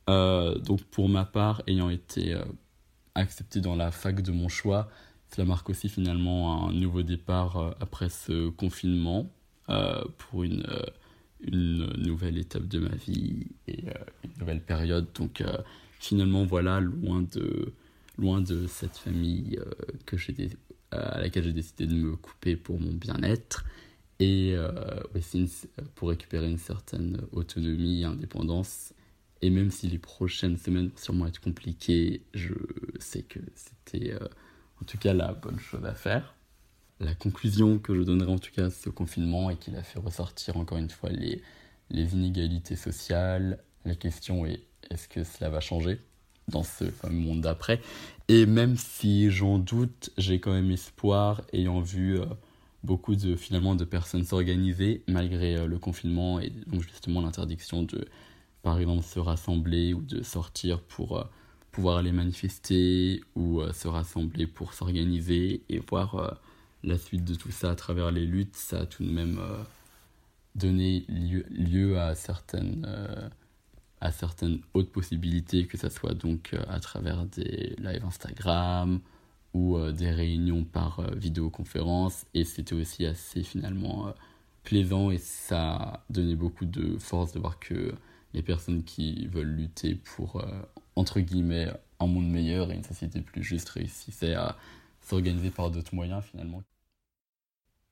[0.07, 2.39] donc pour ma part, ayant été
[3.15, 4.91] accepté dans la fac de mon choix,
[5.37, 9.31] cela marque aussi finalement un nouveau départ euh, après ce confinement
[9.69, 10.87] euh, pour une, euh,
[11.43, 13.83] une nouvelle étape de ma vie et
[14.25, 15.07] une nouvelle période.
[15.15, 15.45] Donc
[16.01, 17.75] finalement, voilà, loin de,
[18.17, 19.59] loin de cette famille
[20.07, 20.17] que
[20.93, 23.67] à laquelle j'ai décidé de me couper pour mon bien-être
[24.19, 24.57] et
[25.15, 25.51] aussi
[25.95, 28.95] pour récupérer une certaine autonomie et indépendance.
[29.43, 32.55] Et même si les prochaines semaines vont sûrement être compliquées, je
[32.99, 34.15] sais que c'était
[34.81, 36.35] en tout cas la bonne chose à faire.
[37.01, 39.99] La conclusion que je donnerai en tout cas à ce confinement est qu'il a fait
[39.99, 41.43] ressortir encore une fois les,
[41.91, 43.59] les inégalités sociales.
[43.85, 44.61] La question est
[44.91, 46.01] est-ce que cela va changer
[46.49, 47.81] dans ce fameux monde d'après?
[48.29, 52.25] Et même si j'en doute, j'ai quand même espoir ayant vu euh,
[52.83, 58.07] beaucoup de finalement de personnes s'organiser malgré euh, le confinement et donc justement l'interdiction de
[58.63, 61.25] par exemple se rassembler ou de sortir pour euh,
[61.77, 66.31] pouvoir aller manifester ou euh, se rassembler pour s'organiser et voir euh,
[66.85, 69.63] la suite de tout ça à travers les luttes, ça a tout de même euh,
[70.55, 72.89] donné lieu, à certaines
[74.01, 79.01] à certaines autres possibilités, que ce soit donc à travers des lives Instagram
[79.53, 82.25] ou des réunions par vidéoconférence.
[82.33, 84.15] Et c'était aussi assez finalement
[84.65, 87.95] plaisant et ça a donné beaucoup de force de voir que
[88.33, 90.43] les personnes qui veulent lutter pour
[90.97, 94.57] entre guillemets, un monde meilleur et une société plus juste réussissait à
[95.01, 96.63] s'organiser par d'autres moyens finalement.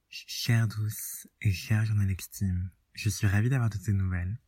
[0.09, 4.39] Chère douce et chère journaliste Team, je suis ravie d'avoir toutes ces nouvelles.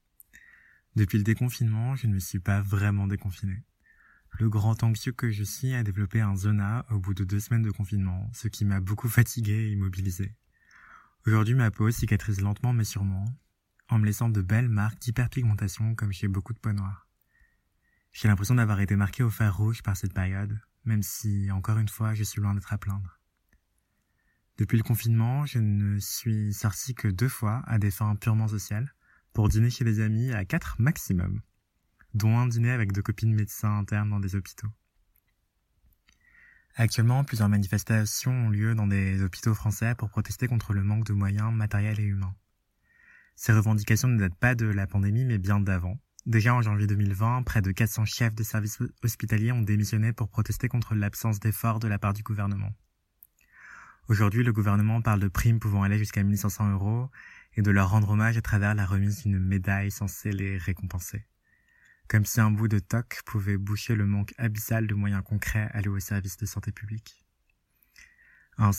[0.94, 3.62] Depuis le déconfinement, je ne me suis pas vraiment déconfiné.
[4.38, 7.62] Le grand anxieux que je suis a développé un zona au bout de deux semaines
[7.62, 10.34] de confinement, ce qui m'a beaucoup fatigué et immobilisé.
[11.26, 13.24] Aujourd'hui, ma peau cicatrise lentement mais sûrement,
[13.88, 17.05] en me laissant de belles marques d'hyperpigmentation comme chez beaucoup de peau noire.
[18.16, 21.90] J'ai l'impression d'avoir été marqué au fer rouge par cette période, même si, encore une
[21.90, 23.20] fois, je suis loin d'être à plaindre.
[24.56, 28.94] Depuis le confinement, je ne suis sorti que deux fois à des fins purement sociales,
[29.34, 31.42] pour dîner chez des amis à quatre maximum,
[32.14, 34.68] dont un dîner avec deux copines médecins internes dans des hôpitaux.
[36.74, 41.12] Actuellement, plusieurs manifestations ont lieu dans des hôpitaux français pour protester contre le manque de
[41.12, 42.34] moyens matériels et humains.
[43.34, 45.98] Ces revendications ne datent pas de la pandémie, mais bien d'avant.
[46.26, 50.66] Déjà en janvier 2020, près de 400 chefs de services hospitaliers ont démissionné pour protester
[50.66, 52.72] contre l'absence d'efforts de la part du gouvernement.
[54.08, 57.10] Aujourd'hui, le gouvernement parle de primes pouvant aller jusqu'à 1500 euros
[57.54, 61.24] et de leur rendre hommage à travers la remise d'une médaille censée les récompenser.
[62.08, 65.98] Comme si un bout de toc pouvait boucher le manque abyssal de moyens concrets alloués
[65.98, 67.24] aux services de santé publique.
[68.58, 68.72] Un,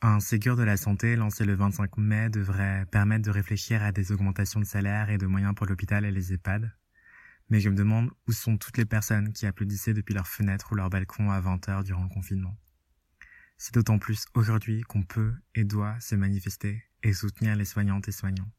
[0.00, 4.10] un Ségur de la santé lancé le 25 mai devrait permettre de réfléchir à des
[4.10, 6.72] augmentations de salaire et de moyens pour l'hôpital et les EHPAD.
[7.50, 10.74] Mais je me demande où sont toutes les personnes qui applaudissaient depuis leur fenêtre ou
[10.74, 12.56] leur balcon à 20 heures durant le confinement.
[13.56, 18.12] C'est d'autant plus aujourd'hui qu'on peut et doit se manifester et soutenir les soignantes et
[18.12, 18.50] soignants.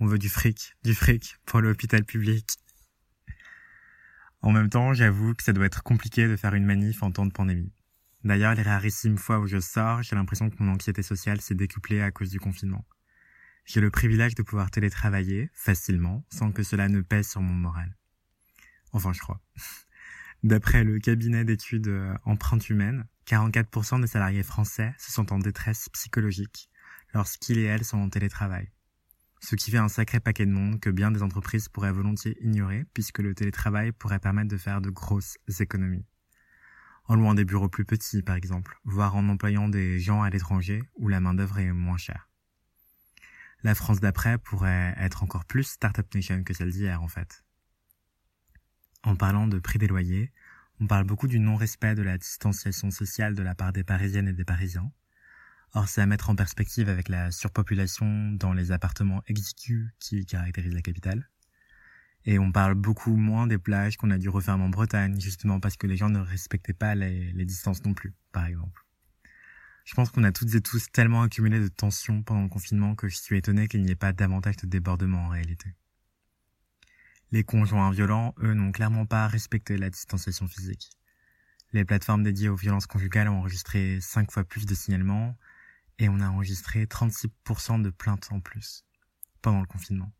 [0.00, 2.56] On veut du fric, du fric pour l'hôpital public.
[4.40, 7.26] En même temps, j'avoue que ça doit être compliqué de faire une manif en temps
[7.26, 7.72] de pandémie.
[8.24, 12.00] D'ailleurs, les rarissimes fois où je sors, j'ai l'impression que mon anxiété sociale s'est décuplée
[12.00, 12.86] à cause du confinement.
[13.64, 17.97] J'ai le privilège de pouvoir télétravailler facilement sans que cela ne pèse sur mon moral.
[18.92, 19.40] Enfin, je crois.
[20.42, 21.92] D'après le cabinet d'études
[22.24, 26.70] Empreinte Humaine, 44% des salariés français se sont en détresse psychologique
[27.12, 28.70] lorsqu'ils et elles sont en télétravail.
[29.40, 32.84] Ce qui fait un sacré paquet de monde que bien des entreprises pourraient volontiers ignorer
[32.94, 36.06] puisque le télétravail pourrait permettre de faire de grosses économies.
[37.04, 40.82] En louant des bureaux plus petits, par exemple, voire en employant des gens à l'étranger
[40.96, 42.28] où la main-d'œuvre est moins chère.
[43.62, 47.44] La France d'après pourrait être encore plus Startup Nation que celle d'hier, en fait.
[49.04, 50.32] En parlant de prix des loyers,
[50.80, 54.32] on parle beaucoup du non-respect de la distanciation sociale de la part des Parisiennes et
[54.32, 54.90] des Parisiens.
[55.74, 60.74] Or, c'est à mettre en perspective avec la surpopulation dans les appartements exigus qui caractérisent
[60.74, 61.28] la capitale.
[62.24, 65.76] Et on parle beaucoup moins des plages qu'on a dû refermer en Bretagne, justement parce
[65.76, 68.84] que les gens ne respectaient pas les, les distances non plus, par exemple.
[69.84, 73.08] Je pense qu'on a toutes et tous tellement accumulé de tensions pendant le confinement que
[73.08, 75.74] je suis étonné qu'il n'y ait pas davantage de débordements en réalité.
[77.30, 80.90] Les conjoints violents, eux, n'ont clairement pas respecté la distanciation physique.
[81.74, 85.36] Les plateformes dédiées aux violences conjugales ont enregistré 5 fois plus de signalements
[85.98, 88.86] et on a enregistré 36% de plaintes en plus
[89.42, 90.10] pendant le confinement.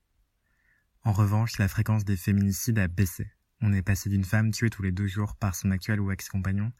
[1.03, 3.31] En revanche, la fréquence des féminicides a baissé.
[3.62, 6.73] On est passé d'une femme tuée tous les deux jours par son actuel ou ex-compagnon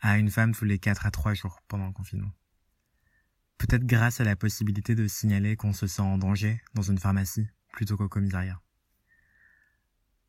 [0.00, 2.30] à une femme tous les 4 à 3 jours pendant le confinement.
[3.58, 7.48] Peut-être grâce à la possibilité de signaler qu'on se sent en danger dans une pharmacie
[7.72, 8.60] plutôt qu'au commissariat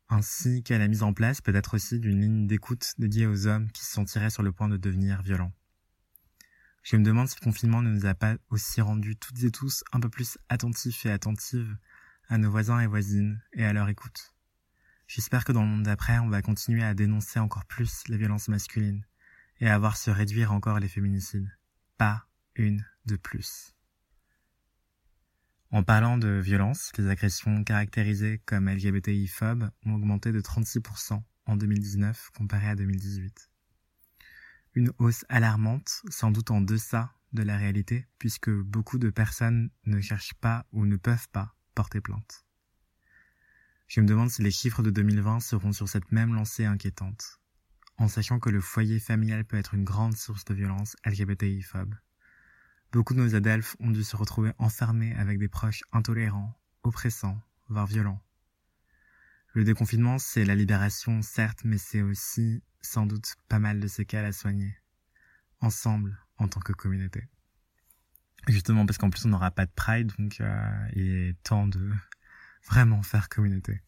[0.08, 3.84] ainsi qu'à la mise en place peut-être aussi d'une ligne d'écoute dédiée aux hommes qui
[3.84, 5.52] se sentiraient sur le point de devenir violents.
[6.82, 9.82] Je me demande si le confinement ne nous a pas aussi rendus toutes et tous
[9.92, 11.76] un peu plus attentifs et attentives
[12.28, 14.34] à nos voisins et voisines et à leur écoute.
[15.08, 18.48] J'espère que dans le monde d'après, on va continuer à dénoncer encore plus les violences
[18.48, 19.04] masculines
[19.60, 21.50] et à voir se réduire encore les féminicides.
[21.96, 23.75] Pas une de plus.
[25.72, 32.30] En parlant de violence, les agressions caractérisées comme LGBTI-phobes ont augmenté de 36% en 2019
[32.36, 33.50] comparé à 2018.
[34.74, 40.00] Une hausse alarmante, sans doute en deçà de la réalité, puisque beaucoup de personnes ne
[40.00, 42.46] cherchent pas ou ne peuvent pas porter plainte.
[43.88, 47.40] Je me demande si les chiffres de 2020 seront sur cette même lancée inquiétante,
[47.98, 51.94] en sachant que le foyer familial peut être une grande source de violence LGBTI-phobe.
[52.96, 57.86] Beaucoup de nos adelphes ont dû se retrouver enfermés avec des proches intolérants, oppressants, voire
[57.86, 58.22] violents.
[59.52, 64.24] Le déconfinement, c'est la libération, certes, mais c'est aussi, sans doute, pas mal de séquelles
[64.24, 64.74] à soigner.
[65.60, 67.28] Ensemble, en tant que communauté.
[68.48, 71.92] Justement parce qu'en plus on n'aura pas de Pride, donc euh, il est temps de
[72.64, 73.82] vraiment faire communauté.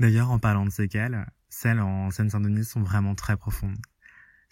[0.00, 3.80] D'ailleurs, en parlant de séquelles, celles en Seine-Saint-Denis sont vraiment très profondes.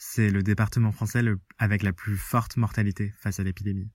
[0.02, 1.22] C'est le département français
[1.58, 3.92] avec la plus forte mortalité face à l'épidémie.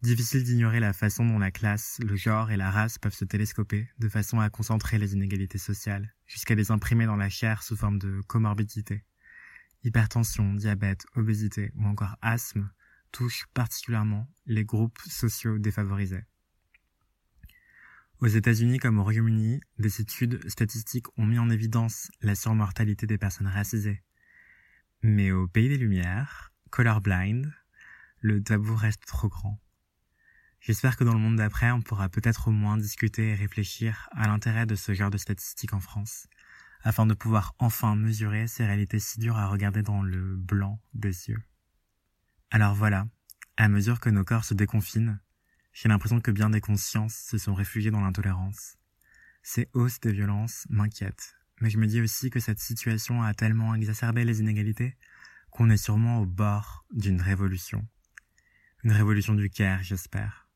[0.00, 3.90] Difficile d'ignorer la façon dont la classe, le genre et la race peuvent se télescoper
[3.98, 7.98] de façon à concentrer les inégalités sociales, jusqu'à les imprimer dans la chair sous forme
[7.98, 9.04] de comorbidité.
[9.84, 12.70] Hypertension, diabète, obésité ou encore asthme
[13.12, 16.24] touchent particulièrement les groupes sociaux défavorisés.
[18.20, 23.18] Aux États-Unis comme au Royaume-Uni, des études statistiques ont mis en évidence la surmortalité des
[23.18, 24.02] personnes racisées,
[25.02, 27.52] mais au pays des Lumières, colorblind,
[28.20, 29.60] le tabou reste trop grand.
[30.60, 34.28] J'espère que dans le monde d'après, on pourra peut-être au moins discuter et réfléchir à
[34.28, 36.28] l'intérêt de ce genre de statistiques en France,
[36.82, 41.28] afin de pouvoir enfin mesurer ces réalités si dures à regarder dans le blanc des
[41.28, 41.42] yeux.
[42.52, 43.08] Alors voilà,
[43.56, 45.18] à mesure que nos corps se déconfinent,
[45.72, 48.76] j'ai l'impression que bien des consciences se sont réfugiées dans l'intolérance.
[49.42, 53.76] Ces hausses des violences m'inquiètent, mais je me dis aussi que cette situation a tellement
[53.76, 54.96] exacerbé les inégalités
[55.52, 57.86] qu'on est sûrement au bord d'une révolution.
[58.82, 60.48] Une révolution du Caire, j'espère.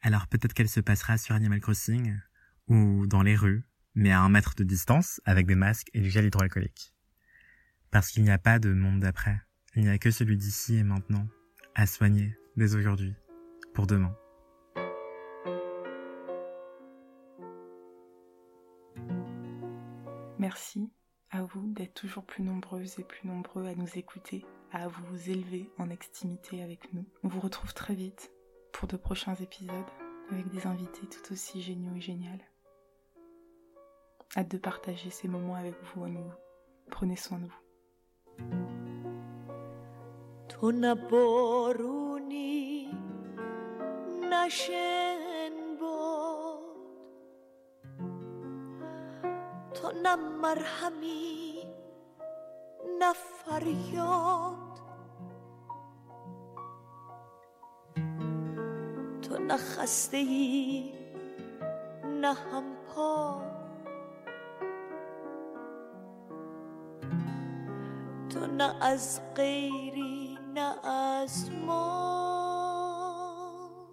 [0.00, 2.16] Alors peut-être qu'elle se passera sur Animal Crossing,
[2.68, 3.64] ou dans les rues,
[3.96, 6.94] mais à un mètre de distance, avec des masques et du gel hydroalcoolique.
[7.90, 9.42] Parce qu'il n'y a pas de monde d'après.
[9.74, 11.26] Il n'y a que celui d'ici et maintenant,
[11.74, 13.14] à soigner dès aujourd'hui,
[13.74, 14.14] pour demain.
[20.42, 20.90] Merci
[21.30, 25.70] à vous d'être toujours plus nombreuses et plus nombreux à nous écouter, à vous élever
[25.78, 27.04] en extimité avec nous.
[27.22, 28.32] On vous retrouve très vite
[28.72, 29.72] pour de prochains épisodes
[30.32, 32.44] avec des invités tout aussi géniaux et géniales.
[34.36, 36.34] Hâte de partager ces moments avec vous à nouveau.
[36.90, 37.62] Prenez soin de vous.
[40.48, 40.72] Το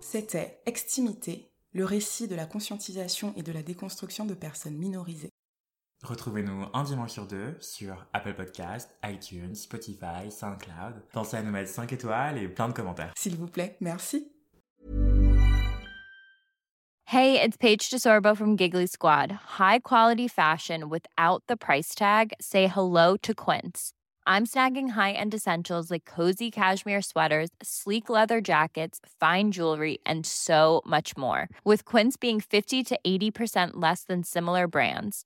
[0.02, 5.32] C'était Extimité, le récit de la conscientisation et de la déconstruction de personnes minorisées.
[6.04, 11.04] Retrouvez-nous un dimanche sur deux sur Apple Podcast, iTunes, Spotify, SoundCloud.
[11.12, 13.12] Pensez à nous mettre 5 étoiles et plein de commentaires.
[13.18, 14.32] S'il vous plaît, merci.
[17.04, 19.32] Hey, it's Paige DeSorbo from Giggly Squad.
[19.60, 22.34] High quality fashion without the price tag.
[22.40, 23.94] Say hello to Quince.
[24.28, 30.84] I'm snagging high-end essentials like cozy cashmere sweaters, sleek leather jackets, fine jewelry, and so
[30.86, 31.50] much more.
[31.64, 35.26] With Quince being 50 to 80% less than similar brands.